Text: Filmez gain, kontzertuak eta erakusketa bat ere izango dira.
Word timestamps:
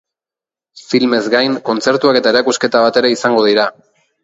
Filmez 0.93 1.19
gain, 1.35 1.59
kontzertuak 1.69 2.19
eta 2.23 2.33
erakusketa 2.37 2.83
bat 2.87 3.01
ere 3.05 3.15
izango 3.19 3.47
dira. 3.53 3.71